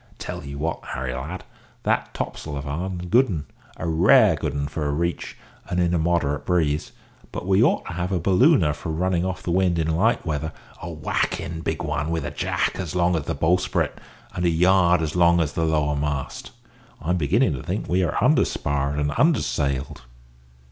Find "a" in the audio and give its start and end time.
3.05-3.05, 3.77-3.87, 4.87-4.91, 5.93-5.99, 8.11-8.19, 10.81-10.89, 12.25-12.31, 14.43-14.49